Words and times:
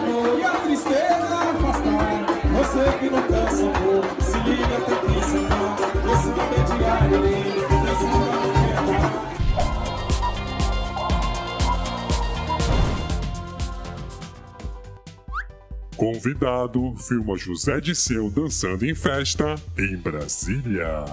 amor 0.00 0.38
e 0.38 0.44
a 0.44 0.50
tristeza 0.50 1.36
afastar. 1.50 2.26
Você 2.52 2.98
que 2.98 3.10
não 3.10 3.22
cansa, 3.22 3.64
amor, 3.64 4.04
se 4.20 4.38
liga, 4.48 4.80
tem 4.86 4.98
que 4.98 5.12
ensinar. 5.18 5.76
Esse 6.12 6.28
remediário 6.28 7.18
lindo, 7.24 7.62
precisa 7.80 8.18
me 8.30 8.48
quebrar. 8.52 9.30
Convidado 15.96 16.94
filma 16.96 17.36
José 17.36 17.80
Disseu 17.80 18.30
dançando 18.30 18.86
em 18.86 18.94
festa 18.94 19.54
em 19.78 19.96
Brasília. 19.96 21.04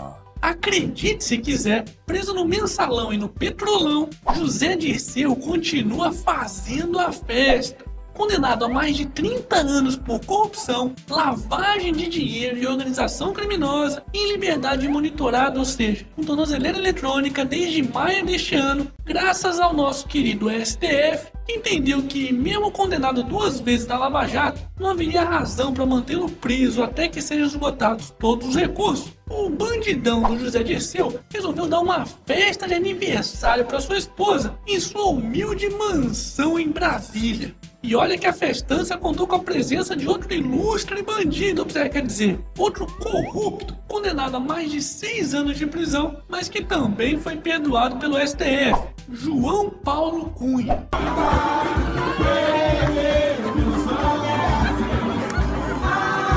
Acredite 0.41 1.23
se 1.23 1.37
quiser, 1.39 1.83
preso 2.05 2.33
no 2.33 2.45
mensalão 2.45 3.11
e 3.11 3.17
no 3.17 3.27
petrolão, 3.27 4.09
José 4.35 4.75
Dirceu 4.75 5.35
continua 5.35 6.11
fazendo 6.11 6.99
a 6.99 7.11
festa. 7.11 7.86
Condenado 8.17 8.65
a 8.65 8.67
mais 8.67 8.97
de 8.97 9.05
30 9.05 9.57
anos 9.57 9.95
por 9.95 10.19
corrupção, 10.25 10.91
lavagem 11.07 11.93
de 11.93 12.07
dinheiro 12.07 12.57
e 12.57 12.65
organização 12.65 13.31
criminosa, 13.31 14.01
em 14.11 14.31
liberdade 14.31 14.87
monitorada, 14.87 15.59
ou 15.59 15.63
seja, 15.63 16.03
com 16.15 16.23
tornozeleira 16.23 16.79
eletrônica 16.79 17.45
desde 17.45 17.83
maio 17.83 18.25
deste 18.25 18.55
ano, 18.55 18.91
graças 19.05 19.59
ao 19.59 19.71
nosso 19.71 20.07
querido 20.07 20.49
STF, 20.49 21.31
que 21.45 21.53
entendeu 21.53 22.01
que, 22.01 22.33
mesmo 22.33 22.71
condenado 22.71 23.21
duas 23.21 23.59
vezes 23.59 23.85
na 23.85 23.99
Lava 23.99 24.25
Jato, 24.25 24.61
não 24.79 24.89
haveria 24.89 25.23
razão 25.23 25.71
para 25.71 25.85
mantê-lo 25.85 26.27
preso 26.27 26.81
até 26.81 27.07
que 27.07 27.21
sejam 27.21 27.45
esgotados 27.45 28.09
todos 28.19 28.47
os 28.47 28.55
recursos. 28.55 29.13
O 29.29 29.47
bandidão 29.47 30.23
do 30.23 30.39
José 30.39 30.63
Dirceu 30.63 31.19
resolveu 31.31 31.67
dar 31.67 31.81
uma 31.81 32.03
festa 32.25 32.67
de 32.67 32.73
aniversário 32.73 33.63
para 33.63 33.79
sua 33.79 33.99
esposa 33.99 34.57
em 34.65 34.79
sua 34.79 35.05
humilde 35.05 35.69
mansão 35.69 36.57
em 36.57 36.67
Brasília. 36.67 37.53
E 37.83 37.95
olha 37.95 38.17
que 38.17 38.25
a 38.25 38.33
festança 38.33 38.97
contou 38.97 39.27
com 39.27 39.35
a 39.35 39.39
presença 39.39 39.95
de 39.95 40.07
outro 40.07 40.33
ilustre 40.33 41.03
bandido, 41.03 41.65
quer 41.65 42.05
dizer, 42.05 42.39
outro 42.57 42.87
corrupto, 42.97 43.77
condenado 43.87 44.35
a 44.35 44.39
mais 44.39 44.71
de 44.71 44.81
seis 44.81 45.33
anos 45.33 45.57
de 45.57 45.67
prisão, 45.67 46.21
mas 46.27 46.49
que 46.49 46.63
também 46.63 47.19
foi 47.19 47.37
perdoado 47.37 47.97
pelo 47.97 48.17
STF, 48.19 48.81
João 49.11 49.69
Paulo 49.69 50.31
Cunha. 50.31 50.87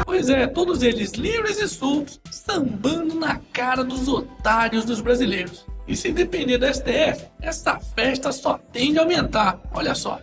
Pois 0.04 0.28
é, 0.28 0.46
todos 0.46 0.82
eles 0.82 1.12
livres 1.12 1.58
e 1.58 1.66
soltos, 1.66 2.20
sambando 2.30 3.14
na 3.14 3.40
cara 3.52 3.82
dos 3.82 4.06
otários 4.06 4.84
dos 4.84 5.00
brasileiros. 5.00 5.64
E 5.88 5.96
se 5.96 6.12
depender 6.12 6.58
do 6.58 6.66
STF, 6.66 7.26
essa 7.40 7.80
festa 7.80 8.30
só 8.30 8.58
tende 8.70 8.98
a 8.98 9.02
aumentar. 9.02 9.58
Olha 9.72 9.94
só. 9.94 10.20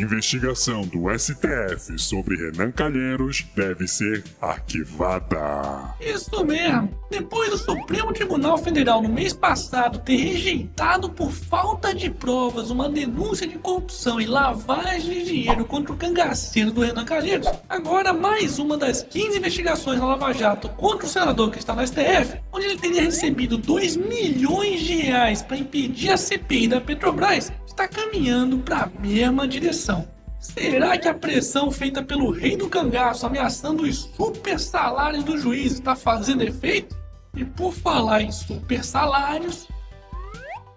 Investigação 0.00 0.80
do 0.80 1.10
STF 1.10 1.98
sobre 1.98 2.34
Renan 2.34 2.72
Calheiros 2.72 3.44
deve 3.54 3.86
ser 3.86 4.24
arquivada. 4.40 5.94
Isso 6.00 6.42
mesmo. 6.42 6.98
Depois 7.10 7.50
do 7.50 7.58
Supremo 7.58 8.10
Tribunal 8.10 8.56
Federal 8.56 9.02
no 9.02 9.10
mês 9.10 9.34
passado 9.34 9.98
ter 9.98 10.16
rejeitado 10.16 11.10
por 11.10 11.30
falta 11.30 11.94
de 11.94 12.08
provas 12.08 12.70
uma 12.70 12.88
denúncia 12.88 13.46
de 13.46 13.58
corrupção 13.58 14.18
e 14.18 14.24
lavagem 14.24 15.18
de 15.18 15.24
dinheiro 15.24 15.66
contra 15.66 15.92
o 15.92 15.96
cangaceiro 15.96 16.70
do 16.70 16.80
Renan 16.80 17.04
Calheiros, 17.04 17.48
agora 17.68 18.14
mais 18.14 18.58
uma 18.58 18.78
das 18.78 19.02
15 19.02 19.36
investigações 19.36 20.00
na 20.00 20.06
Lava 20.06 20.32
Jato 20.32 20.70
contra 20.70 21.04
o 21.04 21.10
senador 21.10 21.50
que 21.50 21.58
está 21.58 21.74
no 21.74 21.86
STF, 21.86 22.40
onde 22.50 22.64
ele 22.64 22.78
teria 22.78 23.02
recebido 23.02 23.58
2 23.58 23.96
milhões 23.96 24.80
de 24.80 24.96
reais 24.96 25.42
para 25.42 25.58
impedir 25.58 26.10
a 26.10 26.16
CPI 26.16 26.68
da 26.68 26.80
Petrobras, 26.80 27.52
está 27.80 27.88
caminhando 27.88 28.58
para 28.58 28.82
a 28.82 29.00
mesma 29.00 29.48
direção. 29.48 30.06
Será 30.38 30.98
que 30.98 31.08
a 31.08 31.14
pressão 31.14 31.70
feita 31.70 32.02
pelo 32.02 32.30
rei 32.30 32.56
do 32.56 32.68
cangaço 32.68 33.26
ameaçando 33.26 33.84
os 33.84 33.96
super 34.16 34.58
salários 34.58 35.24
do 35.24 35.38
juiz 35.38 35.72
está 35.72 35.96
fazendo 35.96 36.42
efeito? 36.42 36.96
E 37.34 37.44
por 37.44 37.72
falar 37.72 38.22
em 38.22 38.32
super 38.32 38.84
salários, 38.84 39.68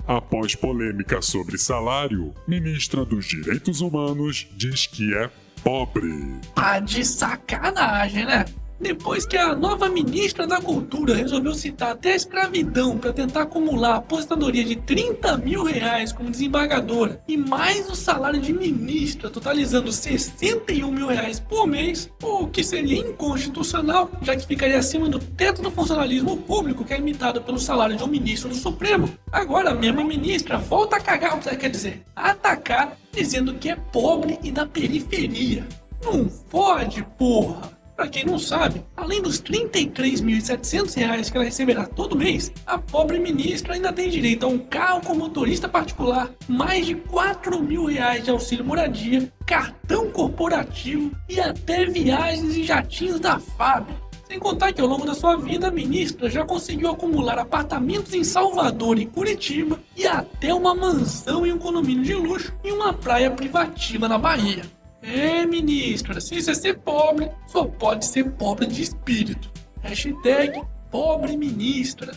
Após 0.06 0.54
polêmica 0.54 1.22
sobre 1.22 1.58
salário, 1.58 2.34
ministra 2.46 3.06
dos 3.06 3.26
Direitos 3.26 3.80
Humanos 3.80 4.46
diz 4.58 4.86
que 4.86 5.14
é 5.16 5.30
pobre. 5.64 6.12
tá 6.54 6.78
de 6.80 7.06
sacanagem, 7.06 8.26
né? 8.26 8.44
Depois 8.84 9.26
que 9.26 9.38
a 9.38 9.56
nova 9.56 9.88
ministra 9.88 10.46
da 10.46 10.60
Cultura 10.60 11.16
resolveu 11.16 11.54
citar 11.54 11.94
até 11.94 12.12
a 12.12 12.16
escravidão 12.18 12.98
para 12.98 13.14
tentar 13.14 13.44
acumular 13.44 13.94
a 13.94 13.96
aposentadoria 13.96 14.62
de 14.62 14.76
30 14.76 15.38
mil 15.38 15.64
reais 15.64 16.12
como 16.12 16.30
desembargadora 16.30 17.24
e 17.26 17.38
mais 17.38 17.90
o 17.90 17.96
salário 17.96 18.42
de 18.42 18.52
ministra, 18.52 19.30
totalizando 19.30 19.90
61 19.90 20.92
mil 20.92 21.08
reais 21.08 21.40
por 21.40 21.66
mês, 21.66 22.12
o 22.22 22.46
que 22.48 22.62
seria 22.62 22.98
inconstitucional, 23.00 24.12
já 24.22 24.36
que 24.36 24.46
ficaria 24.46 24.78
acima 24.78 25.08
do 25.08 25.18
teto 25.18 25.62
do 25.62 25.72
funcionalismo 25.72 26.36
público 26.36 26.84
que 26.84 26.94
é 26.94 26.98
limitado 26.98 27.42
pelo 27.42 27.60
salário 27.60 27.96
de 27.96 28.04
um 28.04 28.08
ministro 28.08 28.50
do 28.50 28.56
Supremo. 28.56 29.10
Agora 29.32 29.70
a 29.70 29.76
mesma 29.76 30.04
ministra 30.04 30.58
volta 30.58 30.98
a 30.98 31.00
cagar, 31.00 31.40
quer 31.40 31.70
dizer, 31.70 32.04
a 32.14 32.32
atacar, 32.32 32.98
dizendo 33.14 33.54
que 33.54 33.70
é 33.70 33.78
pobre 33.78 34.38
e 34.44 34.52
da 34.52 34.66
periferia. 34.66 35.66
Não 36.04 36.28
fode, 36.30 37.02
porra! 37.18 37.82
Pra 37.96 38.08
quem 38.08 38.26
não 38.26 38.40
sabe, 38.40 38.84
além 38.98 39.22
dos 39.22 39.40
33.700 39.42 40.96
reais 40.96 41.30
que 41.30 41.38
ela 41.38 41.46
receberá 41.46 41.86
todo 41.86 42.16
mês, 42.16 42.52
a 42.66 42.78
pobre 42.78 43.20
ministra 43.20 43.76
ainda 43.76 43.94
tem 43.94 44.10
direito 44.10 44.46
a 44.46 44.50
um 44.50 44.58
carro 44.58 45.02
com 45.02 45.14
motorista 45.14 45.70
particular, 45.70 46.32
mais 46.48 46.88
de 46.88 46.96
4 46.96 47.62
mil 47.62 47.86
reais 47.86 48.24
de 48.24 48.32
auxílio 48.32 48.66
moradia, 48.66 49.32
cartão 49.46 50.10
corporativo 50.10 51.12
e 51.30 51.40
até 51.40 51.86
viagens 51.86 52.58
em 52.58 52.64
jatinhos 52.64 53.20
da 53.20 53.40
FAB. 53.40 53.88
Sem 54.28 54.40
contar 54.40 54.74
que 54.74 54.82
ao 54.82 54.88
longo 54.88 55.06
da 55.06 55.14
sua 55.14 55.36
vida, 55.36 55.68
a 55.68 55.72
ministra 55.72 56.28
já 56.28 56.44
conseguiu 56.44 56.90
acumular 56.90 57.38
apartamentos 57.38 58.16
em 58.16 58.24
Salvador 58.24 58.98
e 58.98 59.06
Curitiba 59.06 59.80
e 59.96 60.08
até 60.08 60.52
uma 60.52 60.74
mansão 60.74 61.46
e 61.46 61.54
um 61.54 61.60
condomínio 61.60 62.04
de 62.04 62.16
luxo 62.16 62.52
em 62.64 62.72
uma 62.72 62.92
praia 62.92 63.30
privativa 63.30 64.08
na 64.08 64.18
Bahia. 64.18 64.64
É, 65.06 65.46
ministra, 65.46 66.22
se 66.22 66.42
você 66.42 66.56
ser 66.56 66.80
pobre, 66.80 67.30
só 67.46 67.66
pode 67.66 68.06
ser 68.06 68.32
pobre 68.32 68.66
de 68.66 68.82
espírito. 68.82 69.52
Hashtag 69.82 70.62
pobre 70.90 71.36
ministra. 71.36 72.14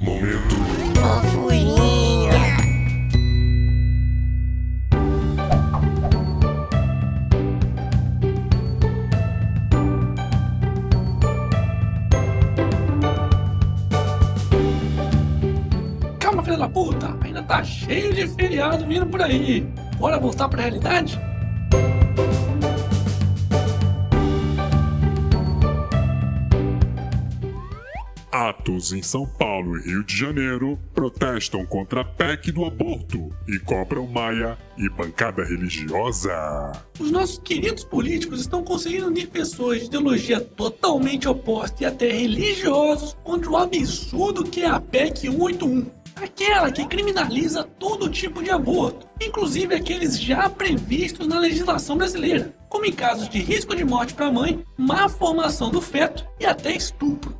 Momento 0.00 0.54
Fofurinha. 0.96 2.32
Calma, 16.18 16.42
filha 16.42 16.56
da 16.56 16.68
puta, 16.70 17.14
ainda 17.20 17.42
tá 17.42 17.62
cheio 17.62 18.14
de 18.14 18.26
feriado 18.26 18.86
vindo 18.86 19.06
por 19.06 19.20
aí. 19.20 19.60
Bora 19.98 20.18
voltar 20.18 20.48
pra 20.48 20.62
realidade? 20.62 21.20
Atos 28.34 28.92
em 28.92 29.00
São 29.00 29.24
Paulo 29.24 29.78
e 29.78 29.82
Rio 29.82 30.02
de 30.02 30.16
Janeiro 30.16 30.76
protestam 30.92 31.64
contra 31.64 32.00
a 32.00 32.04
PEC 32.04 32.50
do 32.50 32.64
aborto 32.64 33.30
e 33.46 33.60
cobram 33.60 34.08
Maia 34.08 34.58
e 34.76 34.88
bancada 34.88 35.44
religiosa. 35.44 36.72
Os 36.98 37.12
nossos 37.12 37.38
queridos 37.38 37.84
políticos 37.84 38.40
estão 38.40 38.64
conseguindo 38.64 39.06
unir 39.06 39.28
pessoas 39.28 39.78
de 39.78 39.86
ideologia 39.86 40.40
totalmente 40.40 41.28
oposta 41.28 41.84
e 41.84 41.86
até 41.86 42.10
religiosos 42.10 43.16
contra 43.22 43.48
o 43.48 43.56
absurdo 43.56 44.42
que 44.42 44.62
é 44.62 44.66
a 44.66 44.80
PEC 44.80 45.30
181. 45.30 45.86
Aquela 46.16 46.72
que 46.72 46.84
criminaliza 46.86 47.62
todo 47.62 48.10
tipo 48.10 48.42
de 48.42 48.50
aborto, 48.50 49.06
inclusive 49.22 49.76
aqueles 49.76 50.20
já 50.20 50.50
previstos 50.50 51.28
na 51.28 51.38
legislação 51.38 51.96
brasileira, 51.96 52.52
como 52.68 52.84
em 52.84 52.92
casos 52.92 53.28
de 53.28 53.38
risco 53.38 53.76
de 53.76 53.84
morte 53.84 54.12
para 54.12 54.26
a 54.26 54.32
mãe, 54.32 54.64
má 54.76 55.08
formação 55.08 55.70
do 55.70 55.80
feto 55.80 56.26
e 56.40 56.44
até 56.44 56.74
estupro. 56.74 57.32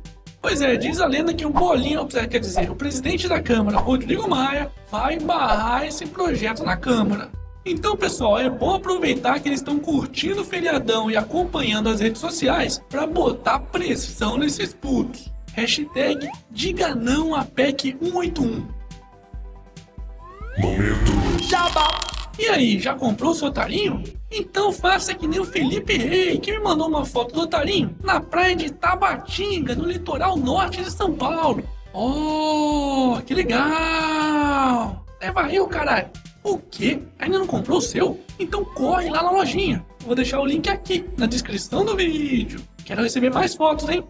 Pois 0.45 0.61
é, 0.61 0.75
diz 0.75 1.01
a 1.01 1.07
lenda 1.07 1.33
que 1.33 1.43
o 1.43 1.49
Bolinha, 1.49 2.05
quer 2.05 2.37
dizer, 2.37 2.69
o 2.69 2.75
presidente 2.75 3.27
da 3.27 3.41
Câmara, 3.41 3.79
Rodrigo 3.79 4.29
Maia, 4.29 4.71
vai 4.91 5.17
barrar 5.17 5.87
esse 5.87 6.05
projeto 6.05 6.63
na 6.63 6.77
Câmara. 6.77 7.31
Então, 7.65 7.97
pessoal, 7.97 8.37
é 8.37 8.47
bom 8.47 8.75
aproveitar 8.75 9.39
que 9.39 9.49
eles 9.49 9.59
estão 9.59 9.79
curtindo 9.79 10.43
o 10.43 10.45
feriadão 10.45 11.09
e 11.09 11.17
acompanhando 11.17 11.89
as 11.89 11.99
redes 11.99 12.21
sociais 12.21 12.79
para 12.87 13.07
botar 13.07 13.57
pressão 13.57 14.37
nesses 14.37 14.71
putos. 14.71 15.31
Hashtag 15.53 16.29
diga 16.51 16.93
não 16.93 17.33
à 17.33 17.43
PEC 17.43 17.97
181. 17.99 18.67
Momento 20.59 21.11
E 22.37 22.47
aí, 22.47 22.79
já 22.79 22.93
comprou 22.93 23.33
seu 23.33 23.47
otarinho? 23.47 24.03
Então 24.29 24.71
faça 24.71 25.13
que 25.13 25.27
nem 25.27 25.39
o 25.39 25.45
Felipe 25.45 25.97
Rei, 25.97 26.37
que 26.37 26.51
me 26.51 26.59
mandou 26.59 26.87
uma 26.87 27.05
foto 27.05 27.33
do 27.33 27.41
otarinho 27.41 27.95
na 28.03 28.19
praia 28.19 28.55
de 28.55 28.71
Tabatinga, 28.71 29.73
no 29.73 29.85
litoral 29.85 30.35
norte 30.35 30.83
de 30.83 30.91
São 30.91 31.13
Paulo. 31.13 31.63
Oh, 31.93 33.17
que 33.25 33.33
legal! 33.33 35.05
Leva 35.21 35.53
eu, 35.53 35.65
caralho! 35.67 36.09
O 36.43 36.57
quê? 36.57 36.99
Ainda 37.17 37.39
não 37.39 37.47
comprou 37.47 37.77
o 37.77 37.81
seu? 37.81 38.19
Então 38.37 38.65
corre 38.65 39.09
lá 39.09 39.23
na 39.23 39.31
lojinha. 39.31 39.83
Vou 40.05 40.13
deixar 40.13 40.41
o 40.41 40.45
link 40.45 40.69
aqui 40.69 41.05
na 41.17 41.25
descrição 41.25 41.85
do 41.85 41.95
vídeo. 41.95 42.61
Quero 42.83 43.01
receber 43.01 43.31
mais 43.31 43.55
fotos, 43.55 43.89
hein? 43.89 44.03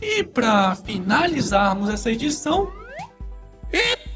E 0.01 0.23
para 0.23 0.75
finalizarmos 0.75 1.89
essa 1.89 2.11
edição, 2.11 2.71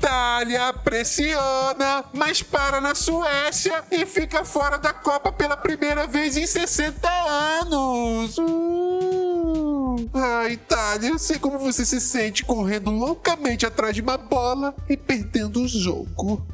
Itália 0.03 0.73
pressiona, 0.73 2.03
mas 2.11 2.43
para 2.43 2.81
na 2.81 2.93
Suécia 2.93 3.85
e 3.89 4.05
fica 4.05 4.43
fora 4.43 4.77
da 4.77 4.91
Copa 4.91 5.31
pela 5.31 5.55
primeira 5.55 6.05
vez 6.05 6.35
em 6.35 6.45
60 6.45 7.09
anos. 7.09 8.37
Uh. 8.37 9.95
Ah, 10.13 10.49
Itália, 10.49 11.07
eu 11.07 11.17
sei 11.17 11.39
como 11.39 11.57
você 11.57 11.85
se 11.85 12.01
sente 12.01 12.43
correndo 12.43 12.91
loucamente 12.91 13.65
atrás 13.65 13.95
de 13.95 14.01
uma 14.01 14.17
bola 14.17 14.75
e 14.89 14.97
perdendo 14.97 15.61
o 15.61 15.67
jogo. 15.69 16.45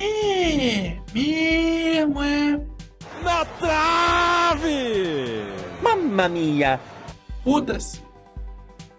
é 0.00 0.98
mesmo, 1.14 2.20
é. 2.24 2.60
Na 3.22 3.44
trave! 3.44 5.44
Mamma 5.80 6.28
mia! 6.28 6.80
Foda-se. 7.44 8.09